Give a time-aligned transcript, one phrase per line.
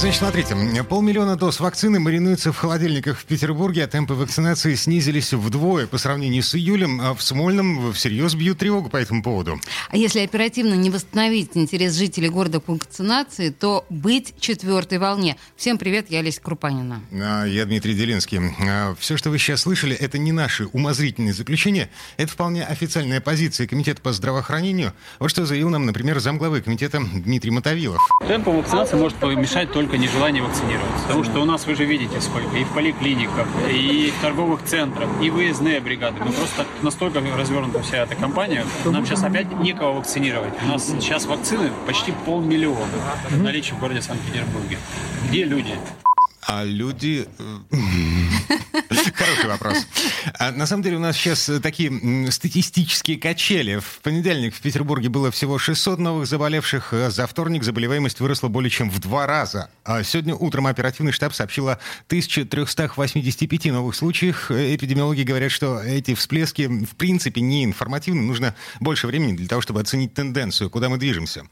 [0.00, 5.86] Значит, смотрите, полмиллиона доз вакцины маринуются в холодильниках в Петербурге, а темпы вакцинации снизились вдвое
[5.86, 7.02] по сравнению с июлем.
[7.02, 9.60] А в Смольном всерьез бьют тревогу по этому поводу.
[9.90, 15.36] А если оперативно не восстановить интерес жителей города к вакцинации, то быть четвертой волне.
[15.54, 17.02] Всем привет, я Олеся Крупанина.
[17.12, 18.40] А, я Дмитрий Делинский.
[18.66, 23.66] А, все, что вы сейчас слышали, это не наши умозрительные заключения, это вполне официальная позиция
[23.66, 24.94] Комитета по здравоохранению.
[25.18, 28.00] Вот что заявил нам, например, замглавы комитета Дмитрий Мотовилов.
[28.26, 31.02] Темпом вакцинации может помешать мешать только нежелание вакцинироваться.
[31.06, 35.08] Потому что у нас, вы же видите, сколько и в поликлиниках, и в торговых центрах,
[35.20, 36.22] и выездные бригады.
[36.24, 40.54] Мы просто настолько развернута вся эта компания, нам сейчас опять некого вакцинировать.
[40.62, 42.86] У нас сейчас вакцины почти полмиллиона
[43.30, 44.78] в наличии в городе Санкт-Петербурге.
[45.28, 45.74] Где люди?
[46.46, 47.26] А люди...
[48.50, 49.86] Э, Хороший вопрос.
[50.38, 53.78] А, на самом деле у нас сейчас такие статистические качели.
[53.78, 56.92] В понедельник в Петербурге было всего 600 новых заболевших.
[56.92, 59.70] А за вторник заболеваемость выросла более чем в два раза.
[59.84, 64.50] А сегодня утром оперативный штаб сообщил о 1385 новых случаях.
[64.50, 68.22] Эпидемиологи говорят, что эти всплески в принципе не информативны.
[68.22, 71.44] Нужно больше времени для того, чтобы оценить тенденцию, куда мы движемся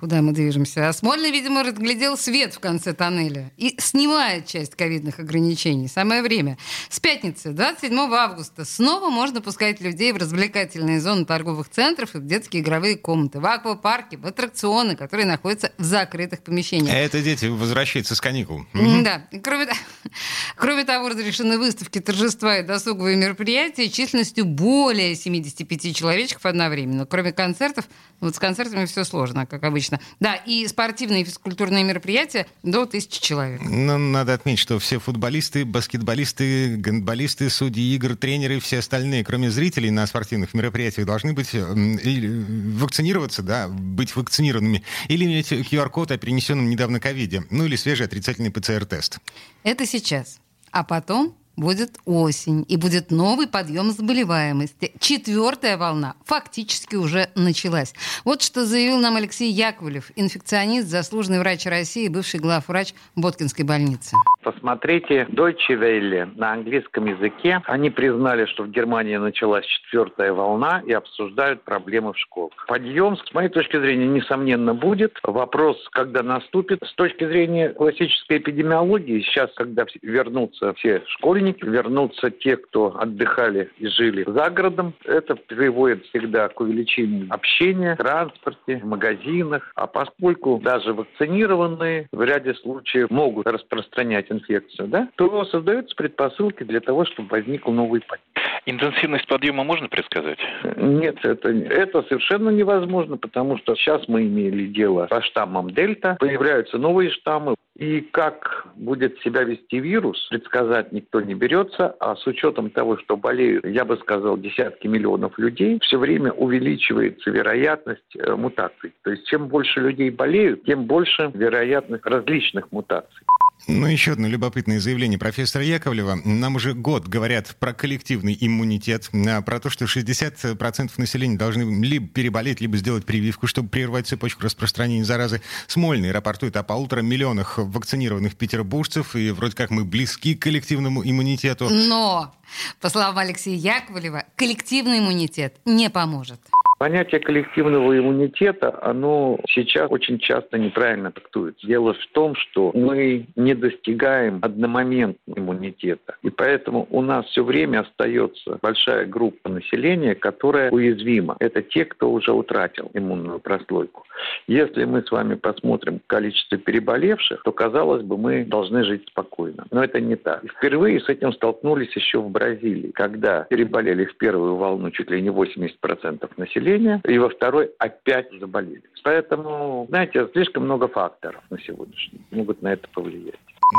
[0.00, 0.88] куда мы движемся.
[0.88, 5.88] А Смольный, видимо, разглядел свет в конце тоннеля и снимает часть ковидных ограничений.
[5.88, 6.56] Самое время.
[6.88, 12.26] С пятницы, 27 августа, снова можно пускать людей в развлекательные зоны торговых центров и в
[12.26, 16.94] детские игровые комнаты, в аквапарки, в аттракционы, которые находятся в закрытых помещениях.
[16.94, 18.64] Это дети возвращаются с каникул.
[18.72, 19.26] Да.
[19.42, 19.68] кроме,
[20.56, 27.04] кроме того, разрешены выставки, торжества и досуговые мероприятия численностью более 75 человечков одновременно.
[27.04, 27.86] Кроме концертов,
[28.20, 30.00] вот с концертами все сложно, как обычно Отлично.
[30.20, 33.60] Да, и спортивные и физкультурные мероприятия до тысячи человек.
[33.62, 39.50] Но ну, надо отметить, что все футболисты, баскетболисты, гандболисты, судьи игр, тренеры все остальные, кроме
[39.50, 46.68] зрителей на спортивных мероприятиях, должны быть вакцинироваться, да, быть вакцинированными, или иметь QR-код о перенесенном
[46.68, 49.18] недавно ковиде, ну или свежий отрицательный ПЦР-тест.
[49.62, 50.40] Это сейчас.
[50.70, 54.92] А потом будет осень, и будет новый подъем заболеваемости.
[54.98, 57.94] Четвертая волна фактически уже началась.
[58.24, 64.16] Вот что заявил нам Алексей Яковлев, инфекционист, заслуженный врач России, бывший главврач Боткинской больницы.
[64.42, 67.60] Посмотрите Deutsche Welle на английском языке.
[67.66, 72.52] Они признали, что в Германии началась четвертая волна и обсуждают проблемы в школах.
[72.66, 75.18] Подъем, с моей точки зрения, несомненно будет.
[75.22, 76.82] Вопрос, когда наступит.
[76.82, 83.70] С точки зрения классической эпидемиологии, сейчас, когда вернутся все школьники, праздник, вернутся те, кто отдыхали
[83.78, 84.94] и жили за городом.
[85.04, 89.72] Это приводит всегда к увеличению общения транспорте, магазинах.
[89.74, 96.80] А поскольку даже вакцинированные в ряде случаев могут распространять инфекцию, да, то создаются предпосылки для
[96.80, 98.24] того, чтобы возник новый подъем.
[98.66, 100.38] Интенсивность подъема можно предсказать?
[100.76, 106.76] Нет, это, это совершенно невозможно, потому что сейчас мы имели дело со штаммом Дельта, появляются
[106.76, 112.70] новые штаммы, и как будет себя вести вирус, предсказать никто не берется, а с учетом
[112.70, 118.92] того, что болеют, я бы сказал, десятки миллионов людей, все время увеличивается вероятность э, мутаций.
[119.02, 123.26] То есть чем больше людей болеют, тем больше вероятность различных мутаций.
[123.66, 126.20] Ну, еще одно любопытное заявление профессора Яковлева.
[126.24, 132.08] Нам уже год говорят про коллективный иммунитет, а, про то, что 60% населения должны либо
[132.08, 135.42] переболеть, либо сделать прививку, чтобы прервать цепочку распространения заразы.
[135.66, 141.68] Смольный рапортует о полутора миллионах вакцинированных петербуржцев, и вроде как мы близки к коллективному иммунитету.
[141.68, 142.34] Но,
[142.80, 146.40] по словам Алексея Яковлева, коллективный иммунитет не поможет.
[146.80, 151.66] Понятие коллективного иммунитета, оно сейчас очень часто неправильно трактуется.
[151.66, 156.16] Дело в том, что мы не достигаем одномоментного иммунитета.
[156.22, 161.36] И поэтому у нас все время остается большая группа населения, которая уязвима.
[161.38, 164.06] Это те, кто уже утратил иммунную прослойку.
[164.46, 169.66] Если мы с вами посмотрим количество переболевших, то, казалось бы, мы должны жить спокойно.
[169.70, 170.44] Но это не так.
[170.56, 175.28] Впервые с этим столкнулись еще в Бразилии, когда переболели в первую волну чуть ли не
[175.28, 178.82] 80% населения, населения, и во второй опять заболели.
[179.02, 183.34] Поэтому, знаете, слишком много факторов на сегодняшний могут на это повлиять.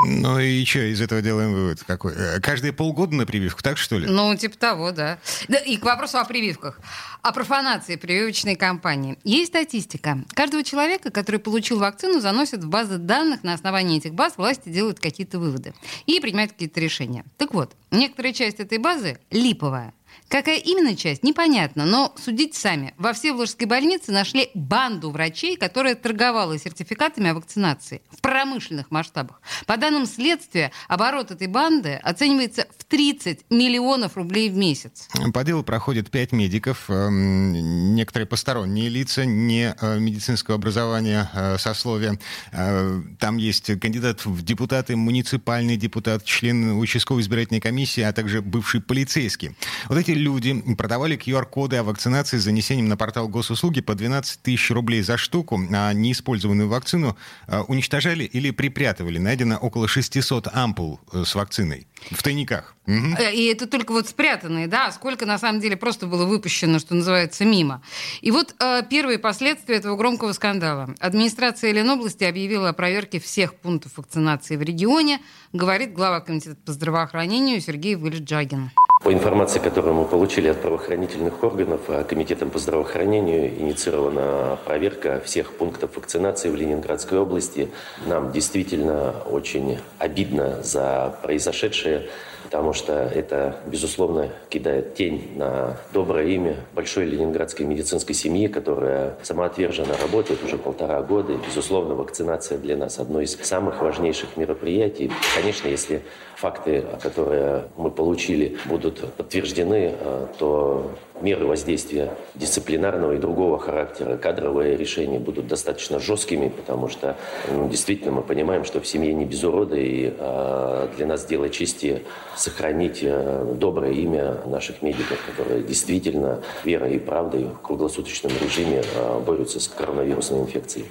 [0.07, 2.13] Ну и что, из этого делаем вывод какой?
[2.13, 4.07] Э, каждые полгода на прививку, так что ли?
[4.07, 5.19] Ну, типа того, да.
[5.49, 6.79] да и к вопросу о прививках.
[7.21, 9.19] О профанации прививочной кампании.
[9.25, 10.19] Есть статистика.
[10.33, 13.43] Каждого человека, который получил вакцину, заносят в базы данных.
[13.43, 15.73] На основании этих баз власти делают какие-то выводы
[16.05, 17.25] и принимают какие-то решения.
[17.37, 19.93] Так вот, некоторая часть этой базы липовая.
[20.31, 22.93] Какая именно часть, непонятно, но судите сами.
[22.97, 29.41] Во Всеволожской больнице нашли банду врачей, которая торговала сертификатами о вакцинации в промышленных масштабах.
[29.65, 35.09] По данным следствия, оборот этой банды оценивается в 30 миллионов рублей в месяц.
[35.33, 42.17] По делу проходят пять медиков, эм, некоторые посторонние лица, не э, медицинского образования, э, сословия.
[42.53, 48.79] Э, там есть кандидат в депутаты, муниципальный депутат, член участковой избирательной комиссии, а также бывший
[48.79, 49.57] полицейский.
[49.89, 54.71] Вот эти люди продавали QR-коды о вакцинации с занесением на портал госуслуги по 12 тысяч
[54.71, 59.17] рублей за штуку, а неиспользованную вакцину э, уничтожали или припрятывали.
[59.17, 62.75] Найдено около 600 ампул э, с вакциной в тайниках.
[62.87, 63.21] Угу.
[63.33, 66.95] И это только вот спрятанные, да, а сколько на самом деле просто было выпущено, что
[66.95, 67.81] называется, мимо.
[68.21, 70.95] И вот э, первые последствия этого громкого скандала.
[70.99, 75.21] Администрация Ленобласти объявила о проверке всех пунктов вакцинации в регионе,
[75.53, 78.71] говорит глава комитета по здравоохранению Сергей Выльджагин.
[79.03, 85.53] По информации, которую мы получили от правоохранительных органов, а Комитетом по здравоохранению инициирована проверка всех
[85.53, 87.71] пунктов вакцинации в Ленинградской области.
[88.05, 92.09] Нам действительно очень обидно за произошедшее
[92.43, 99.95] потому что это, безусловно, кидает тень на доброе имя большой ленинградской медицинской семьи, которая самоотверженно
[100.01, 101.33] работает уже полтора года.
[101.33, 105.11] И, безусловно, вакцинация для нас одно из самых важнейших мероприятий.
[105.35, 106.01] Конечно, если
[106.35, 110.91] факты, которые мы получили, будут подтверждены, э, то
[111.21, 117.15] меры воздействия дисциплинарного и другого характера, кадровые решения будут достаточно жесткими, потому что
[117.49, 121.49] ну, действительно мы понимаем, что в семье не без урода, и э, для нас дело
[121.49, 122.03] чести
[122.35, 129.19] сохранить э, доброе имя наших медиков, которые действительно верой и правдой в круглосуточном режиме э,
[129.25, 130.85] борются с коронавирусной инфекцией.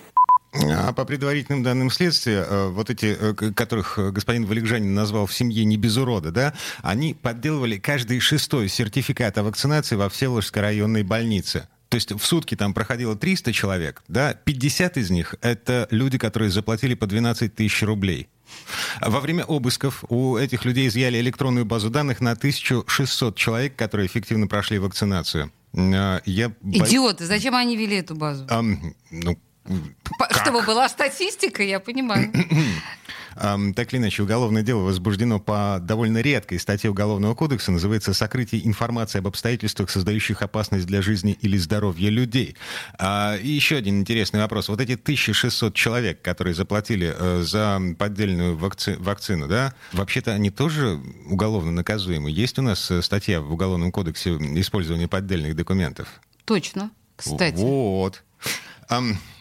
[0.52, 5.64] А по предварительным данным следствия, э, вот эти, э, которых господин Валикжанин назвал в семье
[5.64, 11.68] не без урода, да, они подделывали каждый шестой сертификат о вакцинации во Всеволожской районной больнице.
[11.88, 16.50] То есть в сутки там проходило 300 человек, да, 50 из них— это люди, которые
[16.50, 18.28] заплатили по 12 тысяч рублей.
[19.00, 24.46] Во время обысков у этих людей изъяли электронную базу данных на 1600 человек, которые эффективно
[24.46, 25.52] прошли вакцинацию.
[25.72, 26.20] Я...
[26.62, 28.46] Идиоты, зачем они вели эту базу?
[28.48, 28.62] А,
[29.10, 29.38] ну,
[30.18, 30.42] как?
[30.42, 32.32] Чтобы была статистика, я понимаю.
[33.40, 39.18] Так или иначе, уголовное дело возбуждено по довольно редкой статье Уголовного кодекса, называется «Сокрытие информации
[39.18, 42.56] об обстоятельствах, создающих опасность для жизни или здоровья людей».
[42.98, 44.68] А, и еще один интересный вопрос.
[44.68, 48.96] Вот эти 1600 человек, которые заплатили э, за поддельную вакци...
[48.98, 52.30] вакцину, да, вообще-то они тоже уголовно наказуемы.
[52.30, 56.08] Есть у нас э, статья в Уголовном кодексе использования поддельных документов?
[56.44, 57.56] Точно, кстати.
[57.56, 58.22] Вот.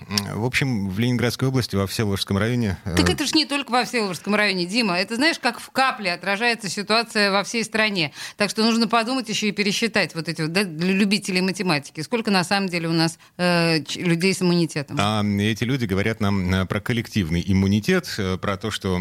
[0.09, 2.77] В общем, в Ленинградской области, во Всеволожском районе...
[2.83, 4.97] Э, так это же не только во Всеволожском районе, Дима.
[4.97, 8.11] Это, знаешь, как в капле отражается ситуация во всей стране.
[8.35, 12.01] Так что нужно подумать еще и пересчитать вот эти вот, да, для любителей математики.
[12.01, 14.97] Сколько на самом деле у нас э, людей с иммунитетом?
[14.99, 18.99] А эти люди говорят нам э, про коллективный иммунитет, э, про то, что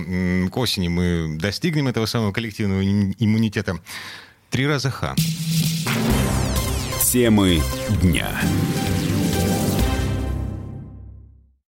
[0.50, 3.78] к осени мы достигнем этого самого коллективного иммунитета.
[4.50, 5.14] Три раза ха.
[7.02, 7.62] Темы
[8.02, 8.28] дня.